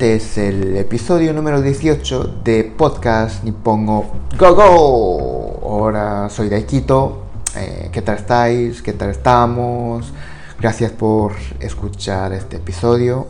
[0.00, 5.60] Este es el episodio número 18 de podcast Nippongo Go Go.
[5.62, 7.24] Ahora soy Daikito.
[7.54, 8.80] Eh, ¿Qué tal estáis?
[8.80, 10.10] ¿Qué tal estamos?
[10.58, 13.26] Gracias por escuchar este episodio.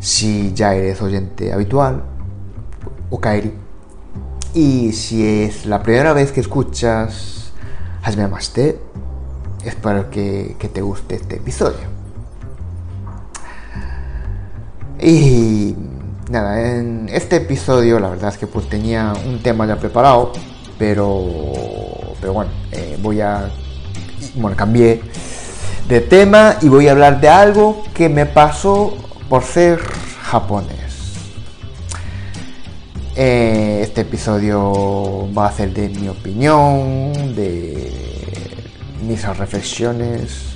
[0.00, 2.02] Si ya eres oyente habitual,
[3.10, 3.54] Okaeri.
[4.54, 7.52] Y si es la primera vez que escuchas
[8.02, 8.80] Hajime Mashite,
[9.64, 11.91] espero que te guste este episodio.
[15.02, 15.74] Y
[16.30, 20.32] nada, en este episodio la verdad es que pues tenía un tema ya preparado,
[20.78, 21.24] pero,
[22.20, 23.50] pero bueno, eh, voy a,
[24.36, 25.02] bueno, cambié
[25.88, 28.96] de tema y voy a hablar de algo que me pasó
[29.28, 29.80] por ser
[30.22, 31.16] japonés.
[33.16, 37.92] Eh, este episodio va a ser de mi opinión, de
[39.04, 40.54] mis reflexiones,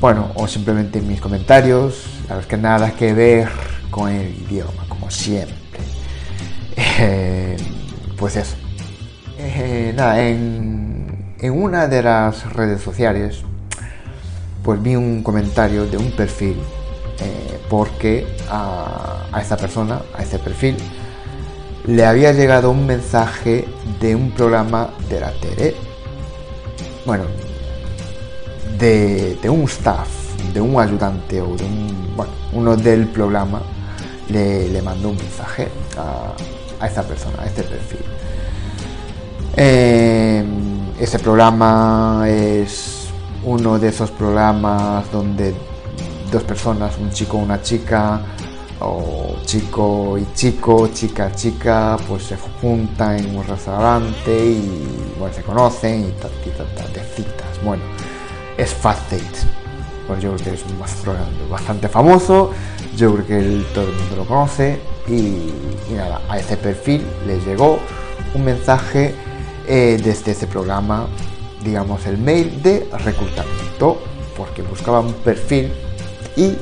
[0.00, 3.48] bueno, o simplemente mis comentarios, la verdad que nada que ver
[3.90, 5.56] con el idioma, como siempre.
[6.98, 7.56] Eh,
[8.16, 8.56] pues eso.
[9.38, 13.42] Eh, nada, en, una de las redes sociales,
[14.64, 16.56] pues vi un comentario de un perfil,
[17.20, 20.76] eh, porque a, a esta persona, a este perfil,
[21.86, 23.66] le había llegado un mensaje
[24.00, 25.74] de un programa de la tele,
[27.04, 27.24] bueno,
[28.78, 33.60] de un staff de un ayudante o de un, bueno, uno del programa
[34.28, 38.00] le, le mandó un mensaje a, a, esta persona, a este perfil.
[39.56, 40.44] Eh,
[41.00, 43.08] ese programa es
[43.44, 45.54] uno de esos programas donde
[46.30, 48.20] dos personas, un chico una chica,
[48.80, 55.42] o chico y chico, chica chica, pues se juntan en un restaurante y bueno, se
[55.42, 56.30] conocen y tal,
[56.92, 57.64] de citas.
[57.64, 57.82] Bueno,
[58.56, 59.22] es fácil
[60.06, 60.78] pues yo creo que es un
[61.50, 62.50] bastante famoso,
[62.96, 64.78] yo creo que todo el mundo lo conoce
[65.08, 65.52] y,
[65.94, 67.78] nada, a ese perfil le llegó
[68.34, 69.14] un mensaje
[69.66, 71.06] eh, desde ese programa,
[71.62, 74.00] digamos el mail de reclutamiento,
[74.36, 75.72] porque buscaba un perfil
[76.36, 76.56] y,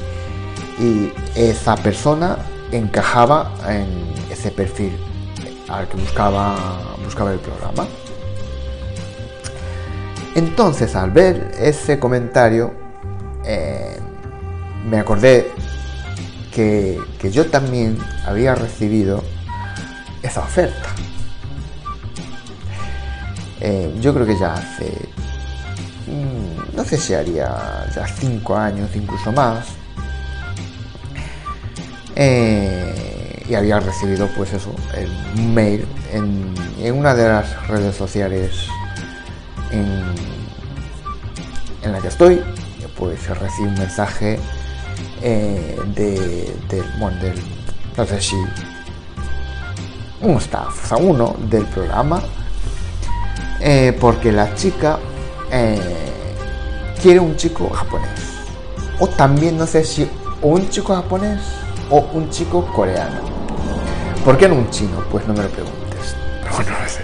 [0.83, 2.39] y esa persona
[2.73, 3.87] encajaba en
[4.31, 4.93] ese perfil
[5.69, 6.57] al que buscaba,
[7.05, 7.87] buscaba el programa.
[10.35, 12.84] Entonces, al ver ese comentario,
[14.85, 15.51] me acordé
[16.53, 17.01] que,
[17.33, 19.25] yo también había recibido
[20.23, 20.89] esa oferta.
[23.61, 24.93] Eh, yo creo que ya hace,
[26.07, 29.69] mm, no sé si haría ya cinco años, incluso más,
[32.15, 38.69] eh, y había recibido pues eso, el mail en, en una de las redes sociales
[39.71, 40.05] en,
[41.83, 42.43] en la que estoy,
[42.97, 44.39] pues recibe un mensaje
[45.23, 47.41] eh, de, bueno, del,
[47.97, 48.37] no sé si
[50.21, 52.23] un staff, o uno del programa,
[53.61, 54.99] eh, porque la chica
[55.51, 55.79] eh,
[57.01, 58.09] quiere un chico japonés.
[59.01, 60.09] O también no sé si
[60.43, 61.41] un chico japonés
[61.91, 63.21] o un chico coreano.
[64.25, 65.05] ¿Por qué no un chino?
[65.11, 66.17] Pues no me lo preguntes.
[66.43, 67.03] Pero bueno, no sé.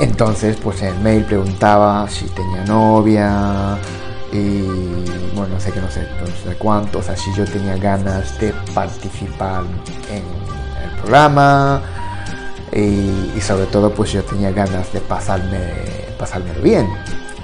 [0.00, 3.78] Entonces, pues en el mail preguntaba si tenía novia
[4.34, 4.62] y
[5.34, 6.06] bueno, no sé qué, no sé,
[6.42, 9.64] sé cuánto, o sea, si yo tenía ganas de participar
[10.10, 10.24] en
[10.84, 11.80] el programa
[12.72, 15.72] y, sobre todo, pues yo tenía ganas de pasarme,
[16.18, 16.88] pasármelo bien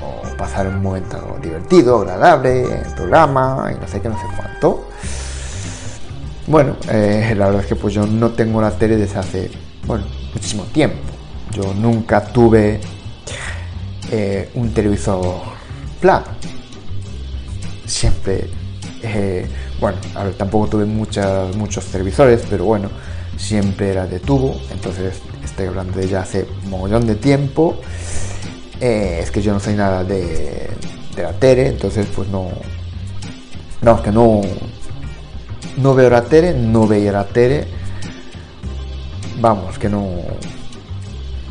[0.03, 4.27] o pasar un momento divertido, agradable en el programa y no sé qué, no sé
[4.37, 4.89] cuánto.
[6.47, 9.51] Bueno, eh, la verdad es que pues yo no tengo la tele desde hace,
[9.87, 10.05] bueno,
[10.35, 11.11] muchísimo tiempo
[11.53, 12.81] yo nunca tuve
[14.11, 15.41] eh, un televisor
[16.01, 16.23] plan.
[17.91, 18.49] Siempre,
[19.03, 19.47] eh,
[19.81, 19.99] bueno,
[20.37, 22.89] tampoco tuve muchas, muchos televisores, pero bueno,
[23.37, 24.61] siempre era de tubo.
[24.71, 27.81] Entonces, estoy hablando de ya hace montón de tiempo.
[28.81, 30.71] Eh, es que yo no sé nada de,
[31.17, 32.49] de la tele, entonces pues no,
[33.83, 34.41] no, es que no,
[35.77, 37.67] no veo la tele, no veía la tele.
[39.41, 40.07] Vamos, que no,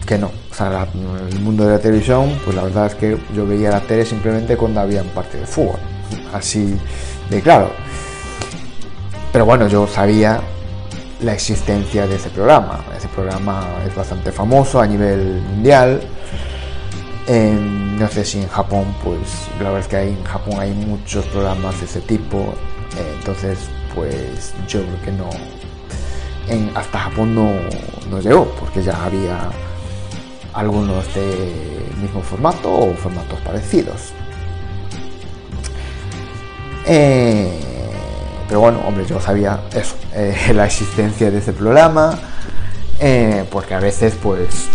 [0.07, 0.31] que no.
[0.51, 0.87] O sea,
[1.31, 4.55] el mundo de la televisión, pues la verdad es que yo veía la tele simplemente
[4.55, 5.79] cuando había un partido de fútbol.
[6.33, 6.77] Así
[7.29, 7.71] de claro.
[9.31, 10.41] Pero bueno, yo sabía
[11.21, 12.79] la existencia de ese programa.
[12.97, 16.01] Ese programa es bastante famoso a nivel mundial.
[17.27, 19.19] no sé si en Japón, pues
[19.59, 22.53] la verdad es que en Japón hay muchos programas de ese tipo.
[22.97, 23.59] Eh, entonces,
[23.93, 25.29] pues yo creo que no.
[26.47, 27.51] En, hasta Japón no,
[28.09, 29.49] no llegó, porque ya había
[30.53, 34.13] algunos de mismo formato o formatos parecidos.
[36.91, 37.47] Eh,
[38.47, 42.17] pero bueno, hombre, yo sabía eso, eh, la existencia de ese programa,
[42.99, 44.65] eh, porque a veces pues,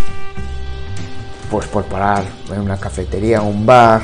[1.50, 2.22] pues por parar
[2.52, 4.02] en una cafetería, un bar,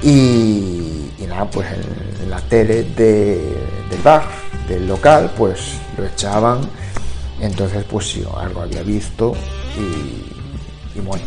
[0.00, 4.22] y, nada, pues en, la tele del bar,
[4.68, 6.60] del local, pues lo echaban,
[7.40, 9.32] entonces pues yo algo había visto
[9.76, 11.24] y, y bueno,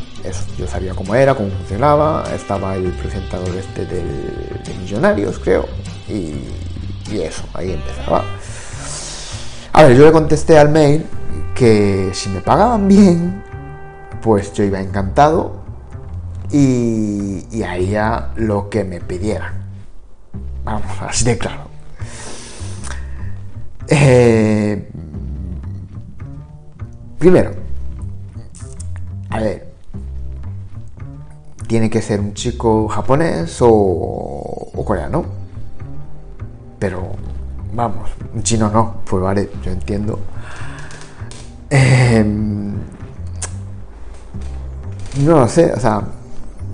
[0.57, 4.03] yo sabía cómo era, cómo funcionaba, estaba el presentador este de
[4.79, 5.65] Millonarios, creo,
[6.07, 6.35] y,
[7.11, 8.23] y eso, ahí empezaba.
[9.73, 11.05] A ver, yo le contesté al mail
[11.55, 13.43] que si me pagaban bien,
[14.21, 15.63] pues yo iba encantado
[16.51, 19.63] y, y haría lo que me pidieran.
[20.63, 21.63] Vamos, así de claro.
[23.87, 24.89] Eh,
[27.19, 27.51] primero,
[29.29, 29.72] a ver,
[31.67, 35.25] tiene que ser un chico japonés o, coreano
[36.79, 37.01] pero
[37.73, 40.19] vamos, un chino no, pues vale, yo entiendo.
[41.69, 42.73] Em,
[45.23, 46.01] no lo sé, o sea,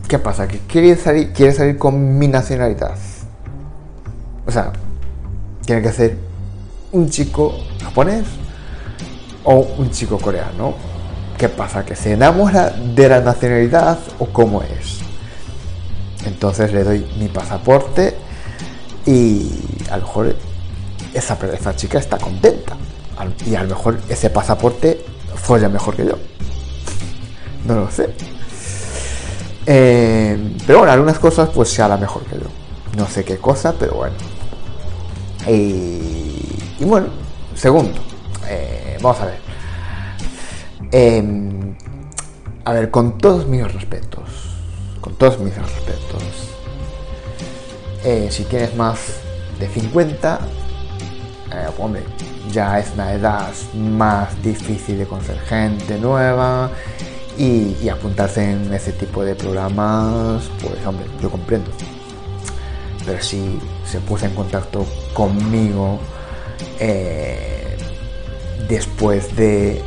[0.08, 0.48] ¿qué pasa?
[0.48, 2.98] ¿Que quiere salir, quiere salir con mi nacionalidad?
[4.48, 4.74] O sea,
[5.64, 6.18] tiene que ser
[6.92, 7.54] un chico
[7.84, 8.26] japonés
[9.44, 10.74] o un chico coreano.
[11.40, 11.86] ¿Qué pasa?
[11.86, 15.00] ¿Que se enamora de la nacionalidad o cómo es?
[16.26, 18.14] Entonces le doy mi pasaporte
[19.06, 19.50] y
[19.90, 20.36] a lo mejor
[21.14, 22.76] esa, esa chica está contenta.
[23.46, 25.06] Y a lo mejor ese pasaporte
[25.36, 26.18] folla mejor que yo.
[27.66, 28.10] No lo sé.
[29.66, 32.48] Eh, pero bueno, algunas cosas pues sea la mejor que yo.
[32.98, 34.16] No sé qué cosa, pero bueno.
[35.48, 37.08] Y, bueno,
[37.56, 38.02] segundo,
[38.46, 39.49] eh, vamos a ver.
[40.92, 41.76] Em,
[42.66, 44.28] a ver, con todos mis respetos,
[45.02, 46.24] con todos mis respetos,
[48.04, 49.20] eh, si tienes más
[49.60, 50.40] de 50,
[51.52, 52.04] eh, hombre,
[52.52, 56.72] ya es una edad más difícil de conocer gente nueva
[57.38, 61.70] y, apuntarse en ese tipo de programas, pues hombre, yo comprendo.
[63.06, 66.00] Pero si se puso en contacto conmigo
[66.80, 67.78] eh,
[68.68, 69.84] después de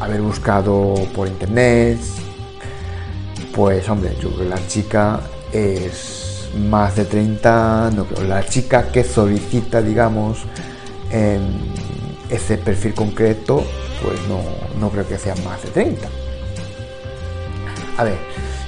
[0.00, 1.98] haber buscado por internet,
[3.54, 5.20] pues hombre, yo creo que la chica
[5.52, 8.26] es más de 30, no creo.
[8.26, 10.44] La chica que solicita, digamos,
[12.28, 13.64] ese perfil concreto,
[14.02, 14.40] pues no,
[14.78, 16.08] no creo que sea más de 30.
[17.98, 18.18] A ver,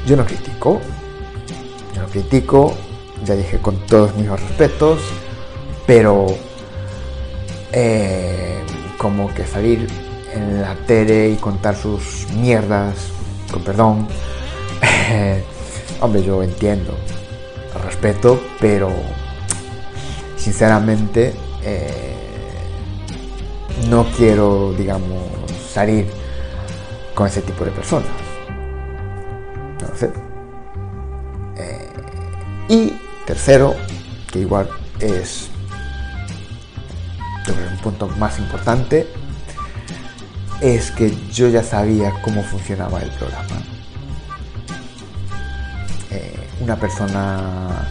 [0.06, 0.80] yo no critico,
[1.94, 2.74] yo no critico,
[3.24, 5.00] ya dije con todos mis respetos,
[5.86, 6.26] pero
[7.72, 8.62] eh,
[8.96, 9.86] como que salir
[10.34, 12.94] en la tele y contar sus mierdas,
[13.50, 14.08] con perdón,
[16.00, 16.94] hombre, yo entiendo,
[17.84, 18.90] respeto, pero
[20.36, 22.14] sinceramente eh,
[23.88, 25.22] no quiero, digamos,
[25.72, 26.06] salir
[27.14, 28.08] con ese tipo de personas.
[29.80, 30.08] No.
[31.56, 31.88] Eh,
[32.68, 32.92] y
[33.26, 33.74] tercero,
[34.30, 34.68] que igual
[35.00, 35.50] es
[37.48, 39.06] un punto más importante,
[40.60, 43.62] es que yo ya sabía cómo funcionaba el programa
[46.60, 47.88] una persona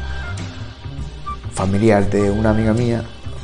[1.54, 3.04] familiar de una amiga mía,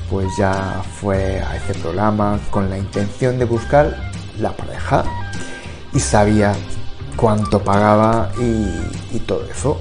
[0.09, 5.03] pues ya fue a este programa con la intención de buscar la pareja
[5.93, 6.53] y sabía
[7.15, 9.79] cuánto pagaba y, todo eso.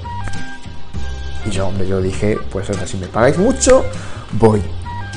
[1.45, 3.83] Y yo, hombre, yo dije, pues sea, si me pagáis mucho,
[4.33, 4.61] voy,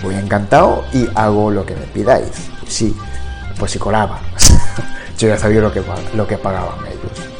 [0.02, 2.50] voy encantado y hago lo que me pidáis.
[2.66, 2.95] Sí,
[3.58, 4.20] pues si colaba.
[5.18, 5.82] yo ya sabía lo que,
[6.14, 7.36] lo que pagaban ellos.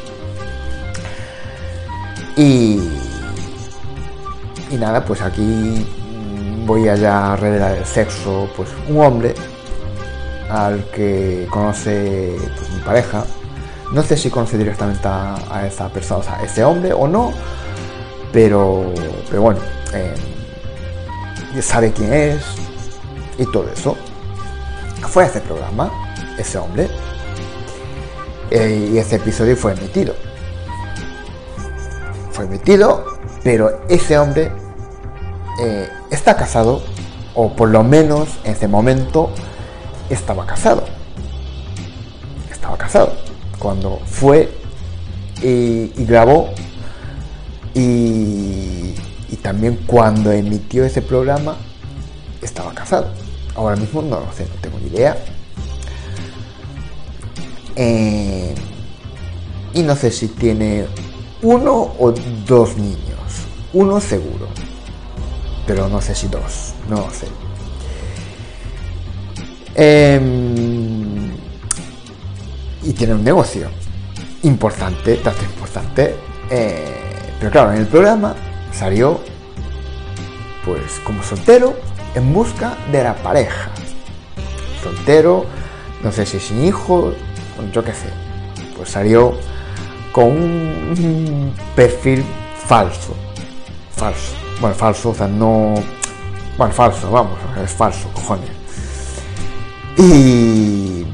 [2.37, 2.80] Y,
[4.70, 5.87] y nada, pues aquí
[6.66, 9.35] voy allá a revelar el sexo, pues un hombre
[10.50, 13.25] al que conoce pues, mi pareja.
[13.92, 17.32] No sé si conoce directamente a, esa persona, o sea, ese hombre o no,
[18.32, 18.92] pero,
[19.30, 19.61] pero bueno,
[19.94, 22.44] eh, sabe quién es
[23.38, 23.96] y todo eso.
[25.08, 25.90] Fue a ese programa,
[26.38, 26.88] ese hombre,
[28.50, 30.14] eh, y ese episodio fue emitido
[32.37, 33.07] fue metido,
[33.43, 34.52] pero ese hombre
[35.59, 36.83] eh, está casado,
[37.35, 39.31] o por lo menos en ese momento
[40.11, 40.85] estaba casado.
[42.50, 43.14] Estaba casado.
[43.59, 44.52] Cuando fue
[45.43, 46.50] y, grabó
[47.75, 48.95] y,
[49.43, 51.57] también cuando emitió ese programa
[52.43, 53.07] estaba casado.
[53.55, 55.16] Ahora mismo no lo sé, no tengo ni idea.
[57.76, 58.54] Eh,
[59.75, 60.87] y no sé si tiene
[61.42, 62.12] uno o
[62.47, 62.97] dos niños.
[63.73, 64.49] Uno seguro.
[65.66, 66.75] Pero no sé si dos.
[66.88, 67.26] No lo sé.
[69.75, 71.33] Em,
[72.83, 73.68] y tiene un negocio
[74.45, 76.16] importante, tanto importante.
[76.50, 76.97] Eh,
[77.38, 78.35] pero claro, en el programa
[78.73, 79.21] salió
[80.64, 81.76] pues como soltero
[82.14, 83.71] en busca de la pareja.
[84.83, 85.45] Soltero,
[86.02, 87.14] no sé si sin hijos,
[87.72, 88.08] yo qué sé.
[88.76, 89.34] Pues salió
[90.12, 92.25] con un perfil
[92.66, 93.14] falso.
[93.92, 94.34] Falso.
[94.60, 95.75] Bueno, falso, o sea, no.
[96.56, 98.50] Bueno, falso, vamos, es falso, cojones.
[99.96, 101.06] Y.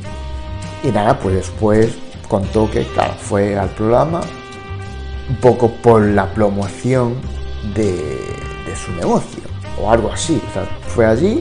[0.85, 1.95] Y nada, pues después
[2.29, 4.21] contó que, claro, fue al programa
[5.29, 7.15] un poco por la promoción
[7.75, 7.95] de,
[8.67, 9.43] de su negocio
[9.81, 10.41] o algo así.
[10.51, 11.41] O sea, fue allí,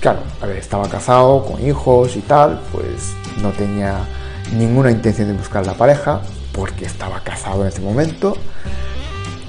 [0.00, 4.06] claro, a ver, estaba casado con hijos y tal, pues no tenía
[4.52, 6.20] ninguna intención de buscar la pareja
[6.52, 8.36] porque estaba casado en ese momento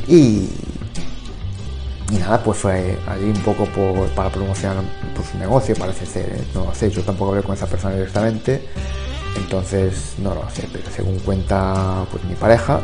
[0.08, 0.50] y,
[2.12, 3.68] y nada, pues fue allí un poco
[4.16, 4.84] para promocionar
[5.16, 6.44] pues, su negocio, parece ser, ¿eh?
[6.54, 8.68] no lo sé, yo tampoco hablé con esa persona directamente,
[9.36, 12.80] entonces no lo sé, pero según cuenta pues mi pareja,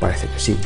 [0.00, 0.58] parece que sí.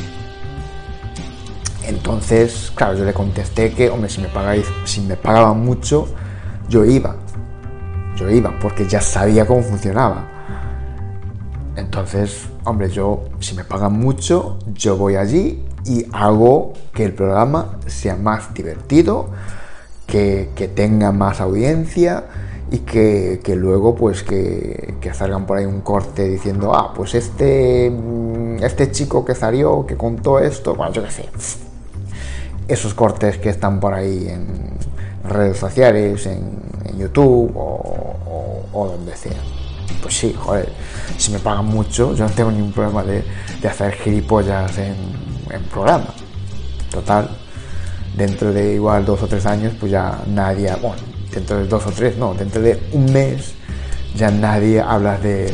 [1.86, 6.08] Entonces, claro, yo le contesté que, hombre, si me pagáis, si me pagaban mucho,
[6.68, 7.16] yo iba.
[8.16, 10.36] Yo iba, porque ya sabía cómo funcionaba.
[11.76, 17.78] Entonces, hombre, yo, si me pagan mucho, yo voy allí y hago que el programa
[17.86, 19.28] sea más divertido,
[20.06, 22.24] que, tenga más audiencia
[22.70, 27.90] y que, luego pues que, que, salgan por ahí un corte diciendo, ah, pues este,
[27.90, 31.28] mm, este chico que salió, que contó esto, bueno, yo qué sé,
[32.66, 34.46] esos cortes que están por ahí en
[35.28, 39.32] redes sociales, en, YouTube o donde sea
[40.06, 40.68] pues sí, joder,
[41.16, 43.24] si me pagan mucho, yo no tengo ningún problema de,
[43.68, 44.94] hacer gilipollas en,
[45.50, 46.14] en, programa.
[46.90, 47.28] Total,
[48.16, 51.90] dentro de igual dos o tres años, pues ya nadie, bueno, dentro de dos o
[51.90, 53.54] tres, no, dentro de un mes,
[54.14, 55.52] ya nadie habla de,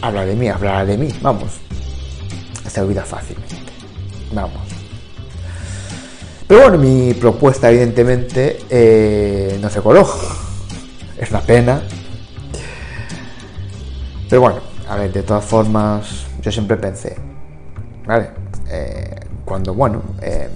[0.00, 1.52] habla de mí, hablará de mí, vamos,
[2.66, 3.72] se olvida fácilmente,
[4.32, 4.67] vamos.
[6.48, 10.08] Pero bueno, mi propuesta evidentemente eh, no se coló.
[11.18, 11.82] Es la pena,
[14.28, 17.16] pero bueno, a ver, de todas formas, yo siempre pensé,
[18.06, 18.30] ¿vale?
[18.70, 20.50] Eh, cuando, bueno, eh,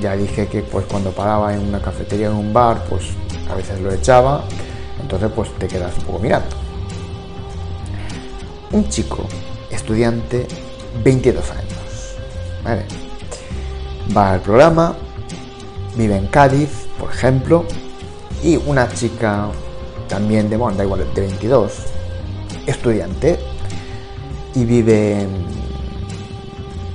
[0.00, 3.10] ya dije que pues cuando paraba en una cafetería, en un bar, pues
[3.50, 4.44] a veces lo echaba,
[5.00, 6.56] entonces pues te quedas un poco mirando.
[8.72, 9.26] Un chico,
[9.70, 10.46] estudiante,
[11.04, 12.16] 22 años,
[12.64, 13.07] ¿vale?
[14.16, 14.94] Va al programa,
[15.96, 17.64] vive en Cádiz, por ejemplo,
[18.42, 19.48] y una chica
[20.08, 21.72] también de, bueno, da igual, de 22,
[22.66, 23.38] estudiante
[24.54, 25.46] y vive en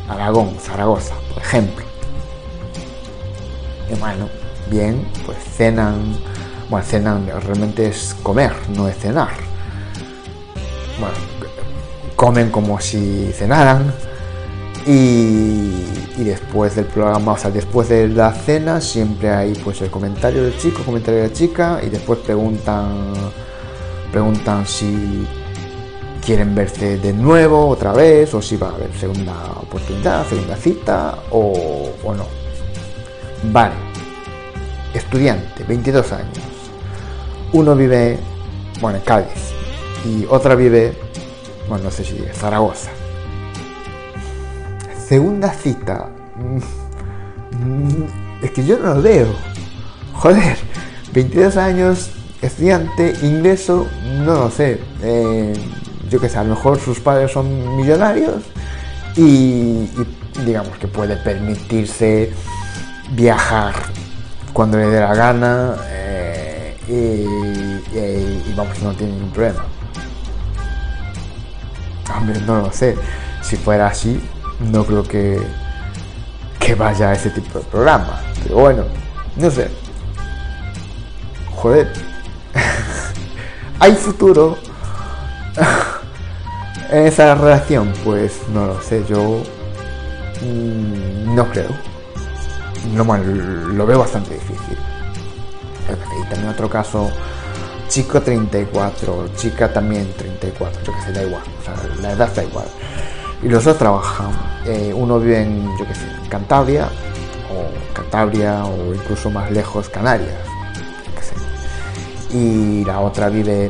[0.10, 1.86] Aragón, Zaragoza, por ejemplo.
[3.92, 4.28] Y bueno,
[4.70, 6.18] bien, pues cenan,
[6.70, 9.34] bueno, cenan realmente es comer, no es cenar.
[11.00, 11.16] Bueno,
[12.16, 13.94] comen como si cenaran
[14.86, 15.84] y,
[16.18, 20.44] y, después del programa, o sea, después de la cena siempre hay pues el comentario
[20.44, 23.14] del chico, comentario de la chica y después preguntan
[24.14, 25.26] preguntan si
[26.24, 31.18] quieren verse de nuevo otra vez o si va a haber segunda oportunidad, segunda cita
[31.32, 32.28] o, no.
[33.52, 33.74] Vale,
[34.94, 36.38] estudiante, 22 años.
[37.54, 38.20] Uno vive,
[38.80, 39.54] bueno, en Cádiz
[40.06, 40.94] y otra vive,
[41.68, 42.92] bueno, no sé si Zaragoza.
[45.08, 46.10] Segunda cita.
[48.42, 49.28] Es que yo no lo veo.
[50.14, 50.58] Joder,
[51.14, 53.88] 22 años, estudiante, ingreso,
[54.20, 54.80] no lo sé.
[55.02, 55.54] Eh,
[56.10, 58.44] yo que sé, a lo mejor sus padres son millonarios
[59.16, 59.90] y,
[60.46, 62.32] digamos que puede permitirse
[63.12, 63.74] viajar
[64.54, 69.66] cuando le dé la gana eh, y, vamos, no tiene ningún problema.
[72.18, 72.96] Hombre, no lo sé.
[73.42, 74.22] Si fuera así,
[74.60, 75.42] no creo que,
[76.60, 78.22] que vaya a ese tipo de programa.
[78.44, 78.84] Pero bueno,
[79.36, 79.70] no sé.
[81.56, 81.92] Joder.
[83.80, 84.58] Hay futuro.
[86.92, 89.42] esa relación, pues no lo sé, yo
[90.42, 91.70] mm, no creo.
[92.94, 94.78] No, lo veo bastante difícil.
[96.22, 97.10] Y también otro caso,
[97.88, 102.44] chico 34, chica también 34, yo que sé, da igual, o sea, la edad da
[102.44, 102.66] igual.
[103.44, 104.32] Y los dos trabajan,
[104.66, 106.88] eh, uno vive en, yo que sé, Cantabria,
[107.52, 110.32] o Cantabria, o incluso más lejos, Canarias,
[112.32, 113.70] Y la otra vive,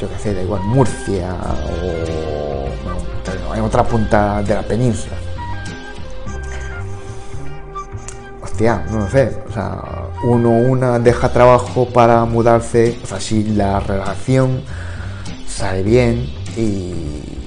[0.00, 1.34] yo que sé, da igual, Murcia,
[1.82, 5.16] o en otra punta de la península.
[8.42, 9.82] Hostia, no lo sé, o sea,
[10.24, 14.62] uno una deja trabajo para mudarse, o sea, si la relación
[15.46, 17.43] sale bien y,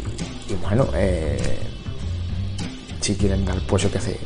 [0.56, 1.60] bueno, eh,
[3.02, 4.20] si quieren dar, pues yo qué sé,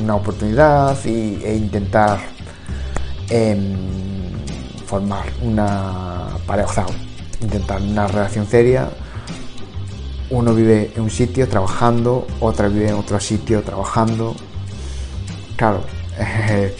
[0.00, 2.20] una oportunidad y, e intentar
[3.28, 3.76] em,
[4.86, 6.86] formar una pareja,
[7.40, 8.90] intentar una relación seria.
[10.28, 14.34] Uno vive en un sitio trabajando, otra vive en otro sitio trabajando.
[15.56, 15.82] Claro,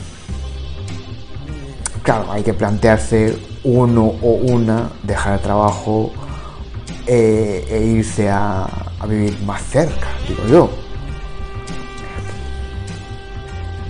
[2.03, 6.13] claro, hay que plantearse uno o una dejar el trabajo
[7.07, 8.67] eh, e irse a,
[9.09, 10.71] vivir más cerca, digo yo.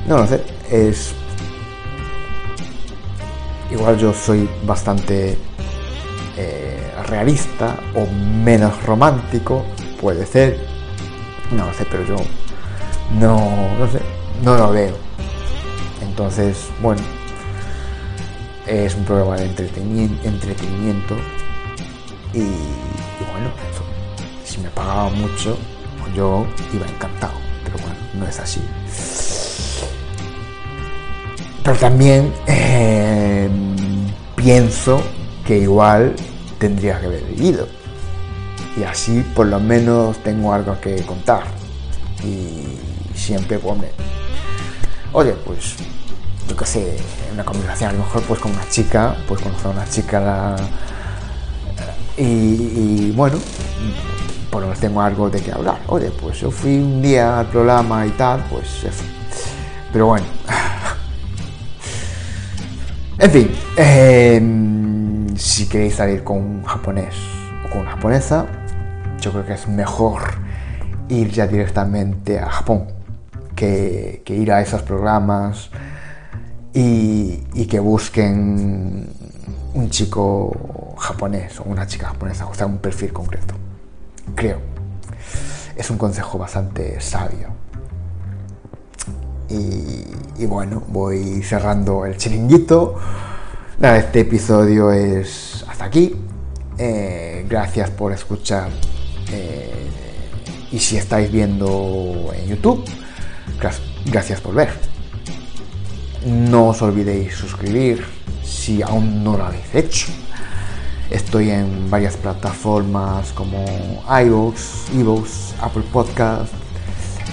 [0.06, 1.14] No lo sé, es...
[3.70, 5.36] Igual yo soy bastante
[6.36, 9.64] eh, realista o menos romántico,
[10.00, 10.58] puede ser.
[11.50, 12.16] No lo sé, pero yo
[13.18, 14.00] no, no sé,
[14.44, 14.94] no lo veo.
[16.02, 17.02] Entonces, bueno,
[18.66, 19.44] es un programa de
[20.24, 21.16] entretenimiento,
[22.34, 22.46] y,
[24.62, 25.56] me pagaba mucho,
[26.14, 27.34] yo iba encantado,
[27.64, 28.60] pero bueno, no es así.
[31.62, 33.48] Pero también eh,
[34.36, 35.02] pienso
[35.44, 36.14] que igual
[36.58, 37.66] tendría que haber vivido.
[38.76, 41.44] Y así por lo menos tengo algo que contar.
[42.22, 42.78] Y
[43.16, 43.78] siempre, pues,
[45.12, 45.74] oye, pues
[46.48, 46.96] yo qué sé,
[47.32, 50.56] una conversación, a lo mejor pues con una chica, pues conocer a una chica
[52.16, 53.38] y, bueno,
[54.56, 55.80] por lo tengo algo de qué hablar.
[55.88, 59.04] Oye, pues yo fui un día al programa y tal, pues eso.
[59.92, 60.24] Pero bueno.
[63.18, 67.14] en fin, em, si queréis salir con un japonés
[67.66, 68.46] o con una japonesa,
[69.20, 70.22] yo creo que es mejor
[71.10, 72.86] ir ya directamente a Japón
[73.54, 75.68] que, que ir a esos programas
[76.72, 79.06] y, que busquen
[79.74, 83.65] un chico japonés o una chica japonesa, o sea, un perfil concreto.
[84.34, 84.58] Creo.
[85.76, 87.48] Es un consejo bastante sabio.
[89.48, 92.96] Y, bueno, voy cerrando el chiringuito.
[93.78, 96.16] Nada, este episodio es hasta aquí.
[96.78, 98.70] Eh, gracias por escuchar.
[99.30, 99.90] Eh,
[100.72, 102.84] y si estáis viendo en YouTube,
[104.06, 104.70] gracias por ver.
[106.26, 108.04] No os olvidéis suscribir
[108.42, 110.08] si aún no lo habéis hecho.
[111.10, 113.64] Estoy en varias plataformas como
[114.08, 116.52] iVoox, iVoox, Apple Podcast,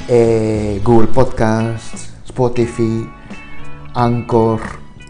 [0.08, 1.94] eh, Google Podcast,
[2.26, 3.10] Spotify,
[3.96, 4.62] Anchor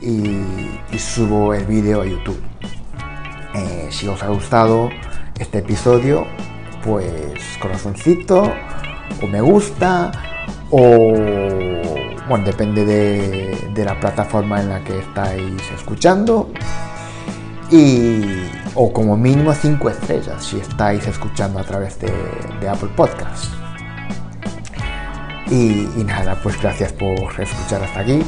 [0.02, 2.41] y, subo el vídeo a YouTube.
[3.54, 4.89] Eh, si os ha gustado
[5.38, 6.26] este episodio,
[6.84, 8.54] pues corazoncito
[9.21, 10.12] o me gusta
[10.69, 11.13] o
[12.28, 16.49] bueno, depende de, la plataforma en la que estáis escuchando.
[17.69, 18.33] Y,
[18.76, 22.12] o como mínimo 5 estrellas si estáis escuchando a través de,
[22.68, 23.50] Apple Podcasts.
[25.50, 28.22] Y, nada, pues gracias por escuchar hasta aquí.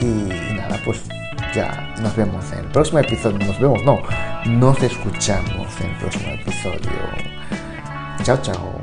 [0.00, 1.02] Y, nada, pues
[1.54, 3.38] ya nos vemos en el próximo episodio.
[3.38, 4.00] Nos vemos, no,
[4.46, 6.90] nos escuchamos en el próximo episodio.
[8.22, 8.80] Chao, chao.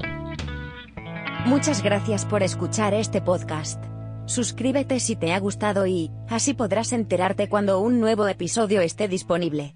[1.46, 3.84] Muchas gracias por escuchar este podcast.
[4.26, 9.76] Suscríbete si te ha gustado y, así podrás enterarte cuando un nuevo episodio esté disponible.